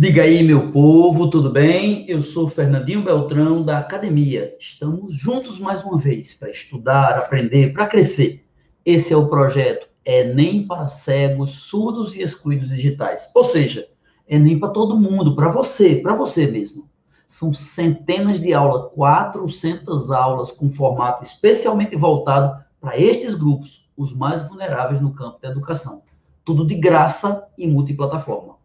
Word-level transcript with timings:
Diga 0.00 0.22
aí, 0.22 0.42
meu 0.42 0.72
povo, 0.72 1.28
tudo 1.28 1.50
bem? 1.50 2.06
Eu 2.08 2.22
sou 2.22 2.48
Fernandinho 2.48 3.04
Beltrão 3.04 3.62
da 3.62 3.80
academia. 3.80 4.56
Estamos 4.58 5.12
juntos 5.12 5.60
mais 5.60 5.84
uma 5.84 5.98
vez 5.98 6.32
para 6.32 6.48
estudar, 6.48 7.18
aprender, 7.18 7.74
para 7.74 7.86
crescer. 7.86 8.42
Esse 8.82 9.12
é 9.12 9.16
o 9.18 9.28
projeto 9.28 9.86
Enem 10.02 10.66
para 10.66 10.88
cegos, 10.88 11.50
surdos 11.50 12.16
e 12.16 12.22
excluídos 12.22 12.70
digitais. 12.70 13.30
Ou 13.34 13.44
seja, 13.44 13.88
Enem 14.26 14.58
para 14.58 14.70
todo 14.70 14.98
mundo, 14.98 15.36
para 15.36 15.50
você, 15.50 15.96
para 15.96 16.14
você 16.14 16.46
mesmo. 16.46 16.88
São 17.28 17.52
centenas 17.52 18.40
de 18.40 18.54
aulas, 18.54 18.90
400 18.94 20.10
aulas 20.10 20.50
com 20.50 20.70
formato 20.70 21.24
especialmente 21.24 21.94
voltado 21.94 22.58
para 22.80 22.98
estes 22.98 23.34
grupos, 23.34 23.86
os 23.94 24.16
mais 24.16 24.40
vulneráveis 24.48 25.02
no 25.02 25.12
campo 25.12 25.38
da 25.42 25.50
educação. 25.50 26.00
Tudo 26.42 26.66
de 26.66 26.76
graça 26.76 27.46
e 27.58 27.66
multiplataforma. 27.66 28.59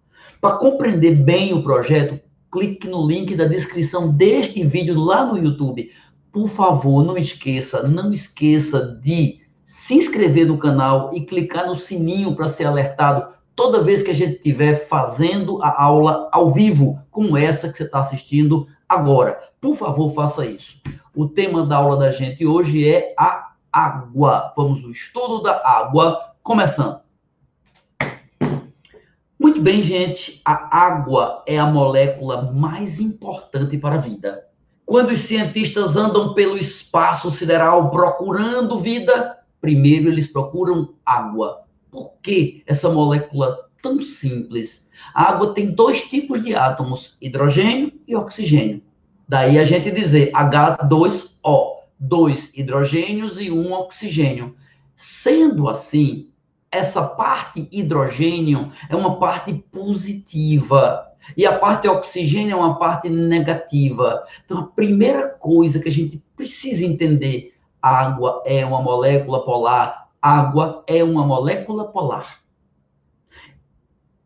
Para 0.46 0.58
compreender 0.58 1.16
bem 1.16 1.56
o 1.56 1.64
projeto, 1.64 2.22
clique 2.52 2.88
no 2.88 3.08
link 3.08 3.34
da 3.34 3.46
descrição 3.46 4.12
deste 4.12 4.64
vídeo 4.64 4.94
lá 5.00 5.26
no 5.26 5.40
YouTube. 5.40 5.90
Por 6.32 6.48
favor, 6.48 7.04
não 7.04 7.18
esqueça, 7.18 7.88
não 7.88 8.14
esqueça 8.14 8.96
de 9.02 9.40
se 9.66 9.96
inscrever 9.96 10.46
no 10.46 10.60
canal 10.60 11.10
e 11.16 11.22
clicar 11.22 11.66
no 11.66 11.74
sininho 11.74 12.36
para 12.36 12.48
ser 12.48 12.66
alertado 12.66 13.34
toda 13.56 13.82
vez 13.82 14.04
que 14.04 14.12
a 14.12 14.14
gente 14.14 14.36
estiver 14.36 14.88
fazendo 14.88 15.60
a 15.64 15.82
aula 15.82 16.30
ao 16.32 16.54
vivo, 16.54 17.00
como 17.10 17.36
essa 17.36 17.68
que 17.68 17.78
você 17.78 17.84
está 17.86 18.02
assistindo 18.02 18.68
agora. 18.88 19.40
Por 19.60 19.76
favor, 19.76 20.14
faça 20.14 20.46
isso. 20.46 20.80
O 21.16 21.28
tema 21.28 21.66
da 21.66 21.78
aula 21.78 21.98
da 21.98 22.12
gente 22.12 22.46
hoje 22.46 22.88
é 22.88 23.16
a 23.18 23.48
água. 23.74 24.54
Vamos 24.56 24.84
ao 24.84 24.92
estudo 24.92 25.42
da 25.42 25.60
água, 25.68 26.36
começando. 26.44 27.05
Muito 29.38 29.62
bem, 29.62 29.84
gente, 29.84 30.42
a 30.46 30.78
água 30.78 31.44
é 31.46 31.58
a 31.58 31.66
molécula 31.66 32.54
mais 32.54 33.02
importante 33.02 33.78
para 33.78 33.96
a 33.96 34.00
vida. 34.00 34.48
Quando 34.86 35.12
os 35.12 35.20
cientistas 35.22 35.98
andam 35.98 36.34
pelo 36.34 36.58
espaço 36.58 37.30
sideral 37.30 37.90
procurando 37.92 38.80
vida, 38.80 39.40
primeiro 39.60 40.08
eles 40.08 40.28
procuram 40.28 40.94
água. 41.06 41.64
Por 41.92 42.14
que 42.22 42.64
essa 42.66 42.88
molécula 42.88 43.68
tão 43.82 44.02
simples? 44.02 44.90
A 45.14 45.32
água 45.32 45.54
tem 45.54 45.72
dois 45.72 46.02
tipos 46.02 46.42
de 46.42 46.56
átomos, 46.56 47.18
hidrogênio 47.20 47.92
e 48.08 48.16
oxigênio. 48.16 48.82
Daí 49.28 49.60
a 49.60 49.66
gente 49.66 49.92
dizer 49.92 50.32
H2O, 50.32 51.80
dois 52.00 52.54
hidrogênios 52.56 53.42
e 53.42 53.52
um 53.52 53.74
oxigênio. 53.74 54.56
Sendo 54.96 55.68
assim, 55.68 56.30
essa 56.76 57.04
parte 57.04 57.68
hidrogênio 57.72 58.72
é 58.90 58.96
uma 58.96 59.18
parte 59.18 59.54
positiva 59.54 61.12
e 61.36 61.46
a 61.46 61.58
parte 61.58 61.88
oxigênio 61.88 62.54
é 62.54 62.56
uma 62.56 62.78
parte 62.78 63.10
negativa. 63.10 64.24
Então, 64.44 64.60
a 64.60 64.68
primeira 64.68 65.30
coisa 65.30 65.80
que 65.80 65.90
a 65.90 65.92
gente 65.92 66.22
precisa 66.36 66.86
entender: 66.86 67.54
água 67.82 68.44
é 68.46 68.66
uma 68.66 68.82
molécula 68.82 69.44
polar. 69.44 70.10
Água 70.22 70.84
é 70.88 71.04
uma 71.04 71.26
molécula 71.26 71.86
polar. 71.86 72.42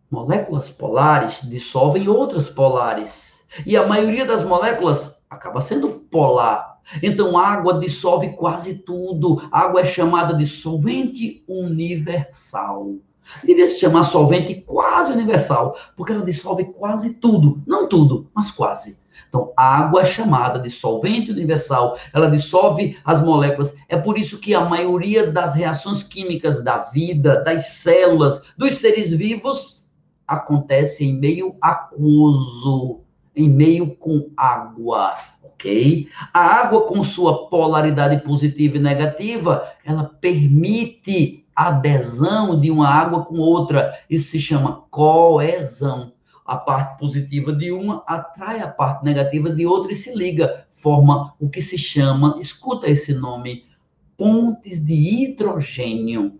Moléculas 0.09 0.69
polares 0.69 1.39
dissolvem 1.43 2.07
outras 2.07 2.49
polares. 2.49 3.45
E 3.65 3.75
a 3.77 3.85
maioria 3.85 4.25
das 4.25 4.43
moléculas 4.43 5.18
acaba 5.29 5.61
sendo 5.61 5.89
polar. 5.89 6.79
Então, 7.03 7.37
água 7.37 7.79
dissolve 7.79 8.29
quase 8.29 8.79
tudo. 8.79 9.47
A 9.51 9.59
água 9.61 9.81
é 9.81 9.85
chamada 9.85 10.33
de 10.33 10.47
solvente 10.47 11.43
universal. 11.47 12.95
Devia 13.43 13.67
se 13.67 13.79
chamar 13.79 14.05
solvente 14.05 14.55
quase 14.55 15.11
universal, 15.11 15.77
porque 15.95 16.11
ela 16.11 16.25
dissolve 16.25 16.65
quase 16.73 17.13
tudo. 17.13 17.61
Não 17.67 17.87
tudo, 17.87 18.27
mas 18.33 18.49
quase. 18.49 18.97
Então, 19.27 19.53
a 19.55 19.77
água 19.77 20.01
é 20.01 20.05
chamada 20.05 20.57
de 20.57 20.71
solvente 20.71 21.29
universal, 21.29 21.95
ela 22.11 22.31
dissolve 22.31 22.97
as 23.05 23.21
moléculas. 23.21 23.75
É 23.87 23.95
por 23.95 24.17
isso 24.17 24.39
que 24.39 24.55
a 24.55 24.65
maioria 24.65 25.31
das 25.31 25.53
reações 25.53 26.01
químicas 26.01 26.63
da 26.63 26.85
vida, 26.85 27.43
das 27.43 27.67
células, 27.67 28.41
dos 28.57 28.79
seres 28.79 29.13
vivos, 29.13 29.91
acontece 30.27 31.05
em 31.05 31.13
meio 31.13 31.55
aquoso, 31.61 33.01
em 33.35 33.49
meio 33.49 33.95
com 33.95 34.29
água 34.35 35.15
ok? 35.59 36.07
A 36.33 36.39
água, 36.39 36.85
com 36.87 37.03
sua 37.03 37.49
polaridade 37.49 38.23
positiva 38.23 38.77
e 38.77 38.79
negativa, 38.79 39.69
ela 39.83 40.05
permite 40.05 41.45
adesão 41.53 42.57
de 42.57 42.71
uma 42.71 42.87
água 42.87 43.25
com 43.25 43.37
outra. 43.37 43.93
Isso 44.09 44.31
se 44.31 44.39
chama 44.39 44.83
coesão. 44.89 46.13
A 46.45 46.55
parte 46.55 46.97
positiva 46.97 47.53
de 47.53 47.71
uma 47.71 48.03
atrai 48.07 48.61
a 48.61 48.67
parte 48.67 49.03
negativa 49.03 49.49
de 49.51 49.67
outra 49.67 49.91
e 49.91 49.95
se 49.95 50.15
liga, 50.15 50.65
forma 50.73 51.35
o 51.39 51.47
que 51.47 51.61
se 51.61 51.77
chama, 51.77 52.37
escuta 52.39 52.89
esse 52.89 53.13
nome, 53.13 53.65
pontes 54.17 54.83
de 54.83 54.93
hidrogênio. 54.93 56.38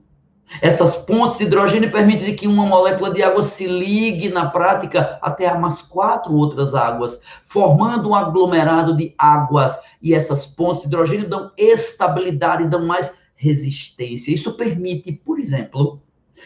Essas 0.62 0.96
pontes 0.96 1.38
de 1.38 1.44
hidrogênio 1.46 1.92
permitem 1.92 2.36
que 2.36 2.48
uma 2.48 2.66
molécula 2.66 3.14
de 3.14 3.22
água 3.22 3.44
se 3.44 3.68
ligue 3.68 4.30
na 4.30 4.50
prática 4.50 5.20
até 5.22 5.48
a 5.48 5.58
mais 5.58 5.82
quatro 5.82 6.34
outras 6.34 6.74
águas, 6.74 7.22
formando 7.46 8.10
um 8.10 8.16
aglomerado 8.16 8.98
de 8.98 9.14
águas. 9.18 9.80
E 10.02 10.14
essas 10.14 10.46
pontes 10.46 10.82
de 10.82 10.88
hidrogênio 10.88 11.30
dão 11.30 11.52
estabilidade, 11.58 12.68
dão 12.68 12.86
mais 12.86 13.14
resistência. 13.36 14.34
Isso 14.34 14.54
permite, 14.54 15.12
por 15.12 15.40
exemplo, 15.40 16.02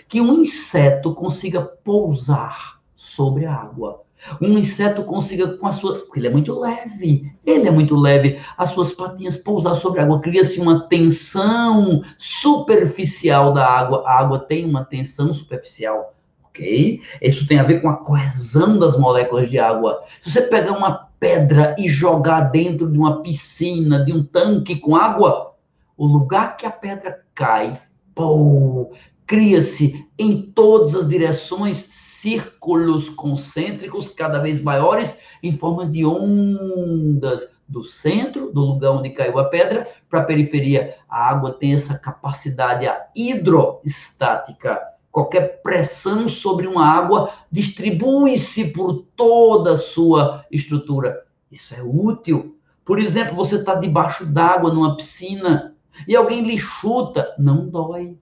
que 0.08 0.20
um 0.20 0.42
inseto 0.42 1.16
consiga 1.16 1.62
pousar 1.62 2.80
sobre 2.96 3.46
a 3.46 3.54
água 3.54 4.04
um 4.42 4.58
inseto 4.58 5.04
consiga 5.04 5.58
com 5.58 5.68
a 5.68 5.72
sua. 5.72 5.96
Porque 6.00 6.20
ele 6.20 6.28
é 6.28 6.32
muito 6.32 6.58
leve. 6.60 7.32
Ele 7.46 7.68
é 7.68 7.72
muito 7.72 7.96
leve. 7.96 8.40
As 8.58 8.70
suas 8.72 8.92
patinhas 8.92 9.38
pousar 9.38 9.76
sobre 9.76 10.00
a 10.00 10.04
água. 10.04 10.22
Cria-se 10.22 10.60
uma 10.60 10.88
tensão 10.88 12.02
superficial 12.18 13.54
da 13.54 13.66
água. 13.66 14.04
A 14.06 14.20
água 14.20 14.40
tem 14.40 14.66
uma 14.66 14.86
tensão 14.86 15.34
superficial. 15.34 16.14
Ok? 16.46 17.02
Isso 17.22 17.48
tem 17.48 17.60
a 17.60 17.64
ver 17.64 17.82
com 17.82 17.90
a 17.90 17.98
coesão 17.98 18.78
das 18.78 18.98
moléculas 18.98 19.50
de 19.50 19.58
água. 19.58 20.04
Se 20.24 20.32
você 20.32 20.42
pegar 20.44 20.74
uma 20.74 21.10
pedra 21.20 21.76
e 21.80 21.88
jogar 21.88 22.52
dentro 22.52 22.92
de 22.92 22.98
uma 22.98 23.22
piscina, 23.22 24.04
de 24.04 24.14
um 24.14 24.24
tanque 24.24 24.76
com 24.76 24.96
água, 24.96 25.54
o 25.98 26.06
lugar 26.06 26.58
que 26.58 26.66
a 26.66 26.72
pedra 26.72 27.22
cai, 27.34 27.80
cria-se 29.26 30.06
em 30.20 30.42
todas 30.42 30.96
as 30.96 31.08
direções 31.08 32.13
círculos 32.24 33.10
concêntricos 33.10 34.08
cada 34.08 34.40
vez 34.40 34.62
maiores 34.62 35.20
em 35.44 35.58
formas 35.58 35.92
de 35.92 36.06
ondas 36.06 37.58
do 37.68 37.84
centro, 37.84 38.50
do 38.54 38.62
lugar 38.62 38.92
onde 38.92 39.10
caiu 39.10 39.38
a 39.38 39.50
pedra, 39.50 39.86
para 40.10 40.22
a 40.22 40.24
periferia. 40.24 40.96
A 41.10 41.30
água 41.30 41.52
tem 41.52 41.74
essa 41.74 42.00
capacidade 42.00 42.88
a 42.88 43.08
hidroestática. 43.14 44.80
Qualquer 45.12 45.62
pressão 45.62 46.30
sobre 46.30 46.66
uma 46.66 46.88
água 46.88 47.30
distribui-se 47.52 48.72
por 48.72 49.06
toda 49.18 49.74
a 49.74 49.78
sua 49.78 50.46
estrutura. 50.50 51.26
Isso 51.52 51.76
é 51.76 51.84
útil. 51.84 52.58
Por 52.86 53.00
exemplo, 53.00 53.36
você 53.36 53.58
está 53.58 53.76
debaixo 53.76 54.26
d'água 54.26 54.74
numa 54.74 54.96
piscina 54.96 55.76
e 56.08 56.16
alguém 56.16 56.42
lhe 56.42 56.58
chuta, 56.58 57.36
não 57.38 57.68
dói 57.68 58.18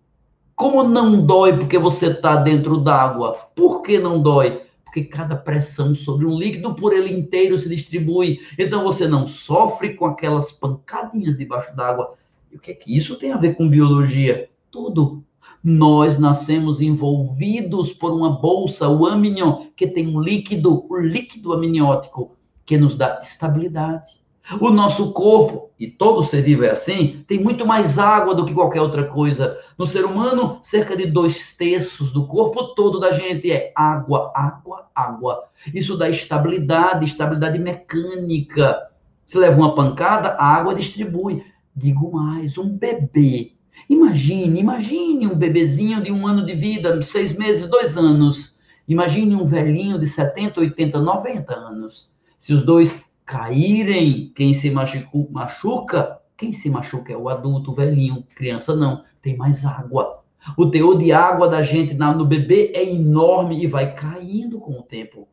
como 0.62 0.84
não 0.84 1.26
dói 1.26 1.58
porque 1.58 1.80
você 1.80 2.12
está 2.12 2.36
dentro 2.36 2.78
d'água? 2.78 3.34
Por 3.56 3.82
que 3.82 3.98
não 3.98 4.22
dói? 4.22 4.62
Porque 4.86 5.04
cada 5.04 5.36
pressão 5.36 5.96
sobre 5.96 6.24
um 6.24 6.38
líquido 6.38 6.76
por 6.76 6.94
ele 6.94 7.12
inteiro 7.12 7.58
se 7.58 7.68
distribui. 7.68 8.42
Então 8.60 8.84
você 8.84 9.08
não 9.08 9.26
sofre 9.26 9.96
com 9.96 10.06
aquelas 10.06 10.52
pancadinhas 10.52 11.36
debaixo 11.36 11.76
d'água. 11.76 12.14
E 12.52 12.58
o 12.58 12.60
que 12.60 12.70
é 12.70 12.74
que 12.76 12.96
isso 12.96 13.16
tem 13.16 13.32
a 13.32 13.38
ver 13.38 13.56
com 13.56 13.68
biologia? 13.68 14.52
Tudo. 14.70 15.24
Nós 15.64 16.20
nascemos 16.20 16.80
envolvidos 16.80 17.92
por 17.92 18.14
uma 18.14 18.40
bolsa, 18.40 18.88
o 18.88 19.08
amnion, 19.08 19.66
que 19.76 19.88
tem 19.88 20.16
um 20.16 20.22
líquido, 20.22 20.86
o 20.88 20.96
líquido 20.96 21.54
amniótico, 21.54 22.36
que 22.68 22.78
nos 22.78 22.96
dá 22.96 23.20
estabilidade. 23.20 24.22
O 24.60 24.70
nosso 24.70 25.14
corpo, 25.14 25.70
e 25.80 25.88
todo 25.88 26.24
ser 26.24 26.42
vivo 26.42 26.64
é 26.64 26.72
assim, 26.72 27.24
tem 27.28 27.42
muito 27.42 27.66
mais 27.66 27.98
água 27.98 28.36
do 28.36 28.46
que 28.46 28.54
qualquer 28.54 28.82
outra 28.82 29.06
coisa. 29.06 29.58
No 29.78 29.86
ser 29.86 30.04
humano, 30.04 30.60
cerca 30.62 30.96
de 30.96 31.06
dois 31.06 31.56
terços 31.56 32.12
do 32.12 32.28
corpo 32.28 32.76
todo 32.76 33.00
da 33.00 33.12
gente 33.12 33.52
é 33.52 33.72
água, 33.76 34.32
água, 34.36 34.88
água. 34.94 35.44
Isso 35.74 35.98
dá 35.98 36.10
estabilidade, 36.10 37.06
estabilidade 37.06 37.60
mecânica. 37.60 38.90
Se 39.26 39.38
leva 39.38 39.58
uma 39.58 39.76
pancada, 39.76 40.30
a 40.30 40.46
água 40.46 40.76
distribui. 40.76 41.44
Digo 41.76 42.12
mais, 42.12 42.58
um 42.58 42.70
bebê. 42.78 43.54
Imagine, 43.90 44.60
imagine 44.60 45.28
um 45.28 45.36
bebezinho 45.36 46.02
de 46.02 46.12
um 46.12 46.28
ano 46.28 46.46
de 46.46 46.54
vida, 46.54 47.02
seis 47.02 47.38
meses, 47.38 47.68
dois 47.68 47.98
anos. 47.98 48.60
Imagine 48.88 49.36
um 49.36 49.46
velhinho 49.46 49.98
de 49.98 50.06
70, 50.06 50.60
80, 50.60 51.00
90 51.00 51.54
anos. 51.54 52.12
Se 52.38 52.54
os 52.54 52.66
dois 52.66 53.04
caírem, 53.26 54.32
quem 54.36 54.54
se 54.54 54.72
machuca, 54.72 56.20
quem 56.38 56.52
se 56.52 56.70
machuca 56.70 57.14
é 57.14 57.18
o 57.18 57.30
adulto, 57.30 57.72
o 57.72 57.74
velhinho, 57.74 58.26
criança 58.36 58.76
não, 58.76 59.04
tem 59.22 59.38
mais 59.38 59.66
água. 59.66 60.22
O 60.58 60.66
teor 60.66 60.98
de 60.98 61.12
água 61.12 61.48
da 61.48 61.62
gente 61.62 61.94
no 61.94 62.26
bebê 62.26 62.72
é 62.74 62.84
enorme 62.84 63.64
e 63.64 63.68
vai 63.68 63.94
caindo 63.94 64.60
com 64.60 64.72
o 64.72 64.82
tempo. 64.82 65.28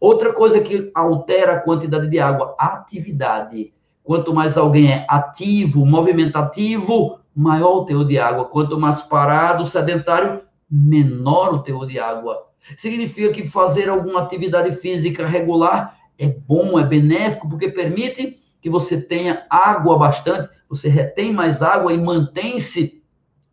Outra 0.00 0.32
coisa 0.32 0.60
que 0.60 0.90
altera 0.94 1.54
a 1.54 1.60
quantidade 1.60 2.08
de 2.08 2.18
água, 2.18 2.54
atividade. 2.58 3.74
Quanto 4.02 4.32
mais 4.32 4.56
alguém 4.56 4.90
é 4.90 5.04
ativo, 5.08 5.84
movimentativo, 5.84 7.18
maior 7.34 7.78
o 7.78 7.84
teor 7.84 8.06
de 8.06 8.18
água. 8.18 8.46
Quanto 8.46 8.80
mais 8.80 9.02
parado, 9.02 9.64
sedentário, 9.64 10.42
menor 10.70 11.54
o 11.54 11.58
teor 11.58 11.86
de 11.86 11.98
água. 11.98 12.46
Significa 12.76 13.32
que 13.32 13.48
fazer 13.48 13.88
alguma 13.88 14.22
atividade 14.22 14.76
física 14.76 15.26
regular 15.26 15.97
é 16.18 16.28
bom, 16.28 16.78
é 16.78 16.84
benéfico, 16.84 17.48
porque 17.48 17.68
permite 17.68 18.38
que 18.60 18.68
você 18.68 19.00
tenha 19.00 19.46
água 19.48 19.96
bastante, 19.96 20.48
você 20.68 20.88
retém 20.88 21.32
mais 21.32 21.62
água 21.62 21.92
e 21.92 21.98
mantém-se 21.98 23.02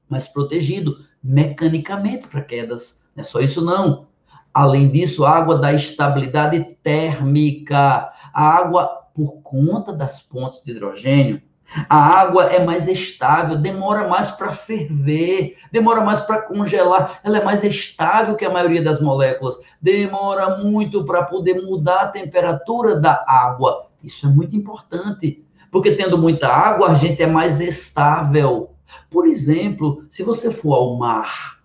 mais 0.09 0.27
protegido 0.27 1.05
mecanicamente 1.23 2.27
para 2.27 2.41
quedas. 2.41 3.07
Não 3.15 3.21
é 3.21 3.23
só 3.23 3.39
isso, 3.39 3.63
não. 3.63 4.07
Além 4.53 4.89
disso, 4.89 5.25
a 5.25 5.31
água 5.31 5.57
dá 5.57 5.73
estabilidade 5.73 6.63
térmica. 6.81 8.11
A 8.33 8.43
água, 8.43 8.87
por 9.13 9.41
conta 9.41 9.93
das 9.93 10.21
pontes 10.21 10.63
de 10.63 10.71
hidrogênio, 10.71 11.41
a 11.89 11.97
água 11.97 12.45
é 12.45 12.63
mais 12.63 12.87
estável, 12.87 13.57
demora 13.57 14.07
mais 14.07 14.31
para 14.31 14.51
ferver, 14.51 15.55
demora 15.71 16.01
mais 16.01 16.21
para 16.21 16.41
congelar, 16.41 17.19
ela 17.23 17.37
é 17.37 17.43
mais 17.43 17.63
estável 17.63 18.35
que 18.35 18.45
a 18.45 18.49
maioria 18.49 18.81
das 18.81 19.01
moléculas, 19.01 19.57
demora 19.81 20.57
muito 20.57 21.03
para 21.03 21.23
poder 21.23 21.61
mudar 21.63 22.01
a 22.01 22.07
temperatura 22.07 22.99
da 22.99 23.23
água. 23.27 23.87
Isso 24.01 24.25
é 24.25 24.29
muito 24.29 24.55
importante, 24.55 25.43
porque 25.69 25.91
tendo 25.91 26.17
muita 26.17 26.47
água, 26.47 26.91
a 26.91 26.93
gente 26.93 27.21
é 27.21 27.27
mais 27.27 27.59
estável. 27.59 28.71
Por 29.09 29.27
exemplo, 29.27 30.05
se 30.09 30.23
você 30.23 30.51
for 30.51 30.75
ao 30.75 30.97
mar 30.97 31.59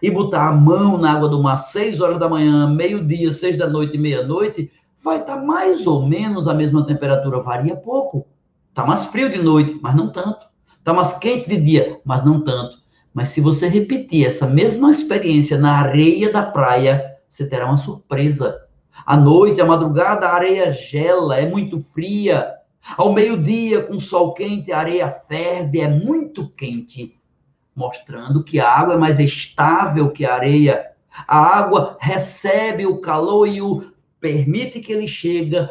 e 0.00 0.10
botar 0.10 0.48
a 0.48 0.52
mão 0.52 0.96
na 0.96 1.12
água 1.12 1.28
do 1.28 1.42
mar 1.42 1.56
6 1.56 2.00
horas 2.00 2.18
da 2.18 2.28
manhã, 2.28 2.68
meio-dia, 2.68 3.32
6 3.32 3.58
da 3.58 3.66
noite 3.66 3.98
meia-noite, 3.98 4.70
vai 5.02 5.18
estar 5.18 5.36
tá 5.36 5.42
mais 5.42 5.86
ou 5.86 6.06
menos 6.06 6.46
a 6.46 6.54
mesma 6.54 6.86
temperatura, 6.86 7.40
varia 7.40 7.74
pouco 7.74 8.24
Está 8.78 8.86
mais 8.86 9.06
frio 9.06 9.28
de 9.28 9.42
noite, 9.42 9.76
mas 9.82 9.92
não 9.96 10.12
tanto. 10.12 10.46
Está 10.78 10.94
mais 10.94 11.12
quente 11.14 11.48
de 11.48 11.60
dia, 11.60 12.00
mas 12.04 12.24
não 12.24 12.44
tanto. 12.44 12.78
Mas 13.12 13.30
se 13.30 13.40
você 13.40 13.66
repetir 13.66 14.24
essa 14.24 14.46
mesma 14.46 14.92
experiência 14.92 15.58
na 15.58 15.80
areia 15.80 16.32
da 16.32 16.44
praia, 16.44 17.16
você 17.28 17.48
terá 17.48 17.66
uma 17.66 17.76
surpresa. 17.76 18.56
À 19.04 19.16
noite, 19.16 19.60
à 19.60 19.66
madrugada, 19.66 20.28
a 20.28 20.32
areia 20.32 20.70
gela, 20.70 21.36
é 21.36 21.50
muito 21.50 21.80
fria. 21.80 22.54
Ao 22.96 23.12
meio-dia, 23.12 23.82
com 23.82 23.98
sol 23.98 24.32
quente, 24.32 24.70
a 24.70 24.78
areia 24.78 25.10
ferve, 25.28 25.80
é 25.80 25.88
muito 25.88 26.48
quente, 26.50 27.18
mostrando 27.74 28.44
que 28.44 28.60
a 28.60 28.70
água 28.70 28.94
é 28.94 28.96
mais 28.96 29.18
estável 29.18 30.12
que 30.12 30.24
a 30.24 30.36
areia. 30.36 30.92
A 31.26 31.36
água 31.36 31.96
recebe 31.98 32.86
o 32.86 33.00
calor 33.00 33.48
e 33.48 33.60
o 33.60 33.90
permite 34.20 34.80
que 34.80 34.92
ele 34.92 35.06
chega, 35.06 35.70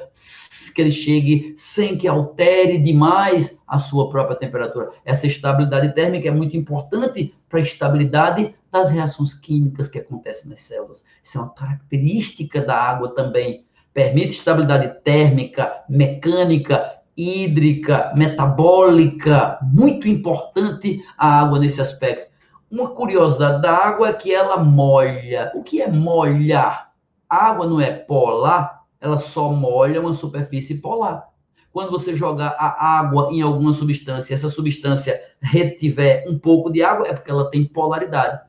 que 0.73 0.81
ele 0.81 0.91
chegue 0.91 1.53
sem 1.57 1.97
que 1.97 2.07
altere 2.07 2.77
demais 2.77 3.61
a 3.67 3.79
sua 3.79 4.09
própria 4.09 4.37
temperatura. 4.37 4.91
Essa 5.03 5.27
estabilidade 5.27 5.93
térmica 5.93 6.27
é 6.27 6.31
muito 6.31 6.55
importante 6.55 7.35
para 7.49 7.59
a 7.59 7.63
estabilidade 7.63 8.55
das 8.71 8.91
reações 8.91 9.33
químicas 9.33 9.87
que 9.87 9.99
acontecem 9.99 10.49
nas 10.49 10.61
células. 10.61 11.03
Isso 11.23 11.37
é 11.37 11.41
uma 11.41 11.53
característica 11.53 12.61
da 12.61 12.75
água 12.75 13.13
também. 13.13 13.65
Permite 13.93 14.29
estabilidade 14.29 15.01
térmica, 15.03 15.83
mecânica, 15.89 16.97
hídrica, 17.15 18.13
metabólica. 18.15 19.57
Muito 19.63 20.07
importante 20.07 21.03
a 21.17 21.41
água 21.41 21.59
nesse 21.59 21.81
aspecto. 21.81 22.31
Uma 22.69 22.89
curiosidade 22.89 23.61
da 23.61 23.75
água 23.75 24.09
é 24.09 24.13
que 24.13 24.33
ela 24.33 24.57
molha. 24.57 25.51
O 25.55 25.63
que 25.63 25.81
é 25.81 25.89
molhar? 25.89 26.86
Água 27.29 27.67
não 27.67 27.81
é 27.81 27.91
polar, 27.91 28.83
ela 28.99 29.19
só 29.19 29.51
molha 29.51 30.01
uma 30.01 30.13
superfície 30.13 30.79
polar. 30.79 31.27
Quando 31.71 31.91
você 31.91 32.15
jogar 32.15 32.55
a 32.57 32.99
água 32.99 33.29
em 33.31 33.41
alguma 33.41 33.73
substância, 33.73 34.33
essa 34.33 34.49
substância 34.49 35.21
retiver 35.39 36.23
um 36.27 36.39
pouco 36.39 36.71
de 36.71 36.81
água, 36.81 37.07
é 37.07 37.13
porque 37.13 37.29
ela 37.29 37.51
tem 37.51 37.65
polaridade. 37.65 38.41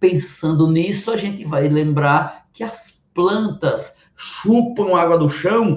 Pensando 0.00 0.66
nisso, 0.70 1.10
a 1.10 1.16
gente 1.16 1.44
vai 1.44 1.68
lembrar 1.68 2.46
que 2.52 2.64
as 2.64 3.02
plantas 3.12 3.98
chupam 4.14 4.96
água 4.96 5.18
do 5.18 5.28
chão 5.28 5.76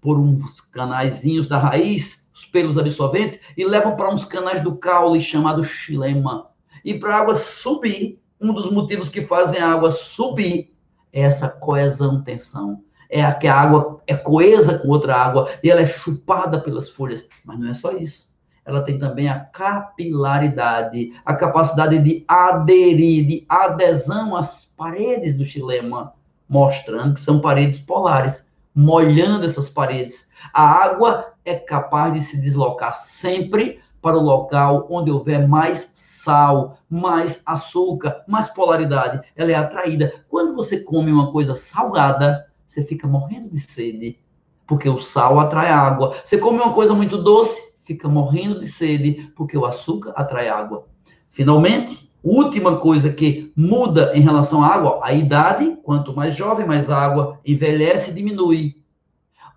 por 0.00 0.18
uns 0.18 0.60
canaizinhos 0.60 1.46
da 1.46 1.58
raiz, 1.58 2.28
os 2.34 2.44
pelos 2.44 2.76
absorventes, 2.76 3.38
e 3.56 3.64
levam 3.64 3.94
para 3.94 4.12
uns 4.12 4.24
canais 4.24 4.60
do 4.60 4.74
caule 4.76 5.20
chamado 5.20 5.62
xilema. 5.62 6.48
E 6.84 6.94
para 6.94 7.14
a 7.14 7.20
água 7.20 7.36
subir, 7.36 8.20
um 8.40 8.52
dos 8.52 8.70
motivos 8.72 9.08
que 9.08 9.20
fazem 9.20 9.60
a 9.60 9.72
água 9.72 9.92
subir 9.92 10.71
essa 11.12 11.48
coesão, 11.48 12.22
tensão. 12.22 12.82
É 13.10 13.22
a 13.22 13.34
que 13.34 13.46
a 13.46 13.54
água 13.54 14.00
é 14.06 14.14
coesa 14.16 14.78
com 14.78 14.88
outra 14.88 15.14
água 15.14 15.50
e 15.62 15.70
ela 15.70 15.82
é 15.82 15.86
chupada 15.86 16.58
pelas 16.58 16.88
folhas. 16.88 17.28
Mas 17.44 17.58
não 17.58 17.68
é 17.68 17.74
só 17.74 17.92
isso. 17.92 18.32
Ela 18.64 18.82
tem 18.82 18.96
também 18.96 19.28
a 19.28 19.40
capilaridade, 19.40 21.12
a 21.24 21.34
capacidade 21.34 21.98
de 21.98 22.24
aderir, 22.28 23.26
de 23.26 23.44
adesão 23.48 24.36
às 24.36 24.64
paredes 24.64 25.36
do 25.36 25.44
xilema, 25.44 26.14
mostrando 26.48 27.14
que 27.14 27.20
são 27.20 27.40
paredes 27.40 27.78
polares, 27.78 28.50
molhando 28.74 29.44
essas 29.44 29.68
paredes. 29.68 30.30
A 30.54 30.62
água 30.62 31.34
é 31.44 31.56
capaz 31.56 32.14
de 32.14 32.22
se 32.22 32.40
deslocar 32.40 32.96
sempre 32.96 33.80
para 34.02 34.18
o 34.18 34.22
local 34.22 34.88
onde 34.90 35.12
houver 35.12 35.48
mais 35.48 35.88
sal, 35.94 36.76
mais 36.90 37.40
açúcar, 37.46 38.24
mais 38.26 38.48
polaridade. 38.48 39.22
Ela 39.36 39.52
é 39.52 39.54
atraída. 39.54 40.12
Quando 40.28 40.54
você 40.54 40.80
come 40.80 41.12
uma 41.12 41.30
coisa 41.30 41.54
salgada, 41.54 42.46
você 42.66 42.84
fica 42.84 43.06
morrendo 43.06 43.48
de 43.48 43.60
sede, 43.60 44.18
porque 44.66 44.88
o 44.88 44.98
sal 44.98 45.38
atrai 45.38 45.70
água. 45.70 46.16
Você 46.24 46.36
come 46.36 46.58
uma 46.58 46.72
coisa 46.72 46.92
muito 46.92 47.16
doce, 47.16 47.76
fica 47.84 48.08
morrendo 48.08 48.58
de 48.58 48.66
sede, 48.66 49.32
porque 49.36 49.56
o 49.56 49.64
açúcar 49.64 50.12
atrai 50.16 50.48
água. 50.48 50.86
Finalmente, 51.30 52.12
última 52.24 52.78
coisa 52.78 53.10
que 53.12 53.52
muda 53.56 54.12
em 54.14 54.20
relação 54.20 54.64
à 54.64 54.68
água, 54.68 55.00
a 55.02 55.12
idade, 55.12 55.78
quanto 55.82 56.14
mais 56.14 56.34
jovem, 56.34 56.66
mais 56.66 56.90
água, 56.90 57.38
envelhece 57.46 58.12
diminui. 58.12 58.82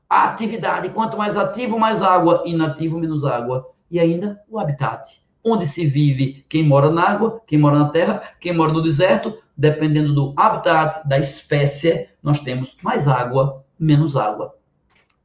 A 0.08 0.26
atividade, 0.26 0.90
quanto 0.90 1.18
mais 1.18 1.36
ativo, 1.36 1.80
mais 1.80 2.04
água, 2.04 2.44
inativo, 2.46 3.00
menos 3.00 3.26
água 3.26 3.75
e 3.90 4.00
ainda 4.00 4.42
o 4.50 4.60
habitat, 4.60 5.22
onde 5.44 5.68
se 5.68 5.86
vive 5.86 6.46
quem 6.50 6.64
mora 6.64 6.90
na 6.90 7.10
água, 7.10 7.42
quem 7.46 7.60
mora 7.60 7.80
na 7.80 7.90
terra, 7.90 8.22
quem 8.40 8.54
mora 8.54 8.74
no 8.74 8.82
deserto, 8.82 9.38
dependendo 9.56 10.14
do 10.14 10.34
habitat, 10.36 11.08
da 11.08 11.18
espécie, 11.18 12.10
nós 12.22 12.40
temos 12.40 12.76
mais 12.82 13.08
água, 13.08 13.64
menos 13.80 14.16
água. 14.18 14.56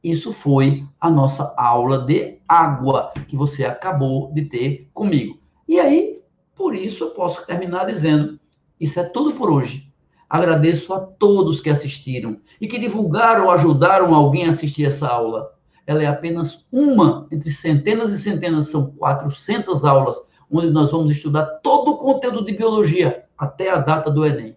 Isso 0.03 0.33
foi 0.33 0.85
a 0.99 1.09
nossa 1.09 1.53
aula 1.57 1.99
de 1.99 2.39
água 2.47 3.13
que 3.27 3.35
você 3.35 3.65
acabou 3.65 4.31
de 4.33 4.45
ter 4.45 4.89
comigo. 4.93 5.39
E 5.67 5.79
aí, 5.79 6.21
por 6.55 6.75
isso, 6.75 7.03
eu 7.03 7.09
posso 7.11 7.45
terminar 7.45 7.85
dizendo: 7.85 8.39
isso 8.79 8.99
é 8.99 9.03
tudo 9.03 9.33
por 9.33 9.49
hoje. 9.49 9.91
Agradeço 10.29 10.93
a 10.93 10.99
todos 10.99 11.59
que 11.61 11.69
assistiram 11.69 12.39
e 12.59 12.67
que 12.67 12.79
divulgaram 12.79 13.45
ou 13.45 13.51
ajudaram 13.51 14.15
alguém 14.15 14.45
a 14.45 14.49
assistir 14.49 14.85
essa 14.85 15.07
aula 15.07 15.51
ela 15.91 16.03
é 16.03 16.07
apenas 16.07 16.67
uma 16.71 17.27
entre 17.31 17.51
centenas 17.51 18.13
e 18.13 18.17
centenas, 18.17 18.69
são 18.69 18.91
400 18.91 19.83
aulas, 19.83 20.15
onde 20.49 20.69
nós 20.69 20.91
vamos 20.91 21.11
estudar 21.11 21.45
todo 21.61 21.91
o 21.91 21.97
conteúdo 21.97 22.45
de 22.45 22.53
biologia 22.53 23.25
até 23.37 23.69
a 23.69 23.77
data 23.77 24.09
do 24.09 24.25
Enem. 24.25 24.55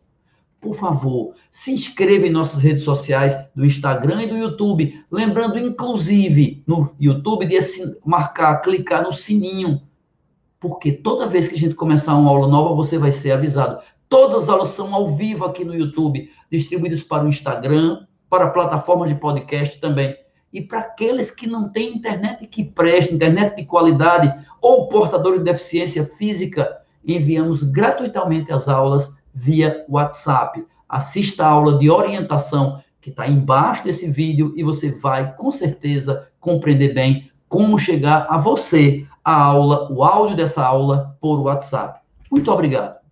Por 0.61 0.75
favor, 0.75 1.35
se 1.50 1.73
inscreva 1.73 2.26
em 2.26 2.31
nossas 2.31 2.62
redes 2.62 2.83
sociais, 2.83 3.37
do 3.55 3.67
Instagram 3.67 4.23
e 4.23 4.26
do 4.26 4.37
YouTube. 4.37 5.05
Lembrando, 5.11 5.59
inclusive, 5.59 6.62
no 6.67 6.95
YouTube, 6.99 7.45
de 7.45 7.59
marcar, 8.05 8.62
clicar 8.62 9.03
no 9.03 9.12
sininho. 9.12 9.83
Porque 10.59 10.91
toda 10.91 11.26
vez 11.26 11.49
que 11.49 11.57
a 11.57 11.59
gente 11.59 11.75
começar 11.75 12.17
uma 12.17 12.31
aula 12.31 12.49
nova, 12.49 12.75
você 12.75 12.97
vai 12.97 13.12
ser 13.12 13.33
avisado. 13.33 13.83
Todas 14.09 14.45
as 14.45 14.49
aulas 14.49 14.71
são 14.71 14.95
ao 14.95 15.14
vivo 15.14 15.45
aqui 15.45 15.64
no 15.64 15.75
YouTube, 15.75 16.31
distribuídas 16.50 17.03
para 17.03 17.25
o 17.25 17.29
Instagram, 17.29 18.07
para 18.31 18.49
plataformas 18.49 19.11
de 19.11 19.17
podcast 19.17 19.79
também 19.81 20.24
e 20.55 20.63
para 20.63 20.79
aqueles 20.79 21.33
que 21.33 21.49
não 21.49 21.69
têm 21.69 21.97
internet 21.97 22.47
que 22.47 22.63
preste, 22.63 23.13
internet 23.13 23.57
de 23.57 23.65
qualidade 23.65 24.33
ou 24.63 24.87
portador 24.87 25.37
de 25.37 25.45
deficiência 25.45 26.07
física, 26.17 26.79
enviamos 27.05 27.65
gratuitamente 27.65 28.53
as 28.53 28.69
aulas 28.69 29.13
via 29.35 29.85
WhatsApp. 29.89 30.65
Assista 30.89 31.45
a 31.45 31.49
aula 31.49 31.77
de 31.77 31.91
orientação 31.91 32.81
que 33.01 33.11
está 33.11 33.27
embaixo 33.27 33.83
desse 33.83 34.09
vídeo 34.09 34.55
e 34.57 34.63
você 34.63 34.93
vai 34.93 35.35
com 35.35 35.51
certeza 35.51 36.29
compreender 36.39 36.95
bem 36.95 37.29
como 37.49 37.77
chegar 37.77 38.29
a 38.31 38.39
você 38.39 39.05
a 39.25 39.35
aula, 39.35 39.91
o 39.91 40.05
áudio 40.05 40.37
dessa 40.37 40.65
aula 40.65 41.17
por 41.21 41.41
WhatsApp. 41.41 41.99
Muito 42.31 42.51
obrigado. 42.51 43.04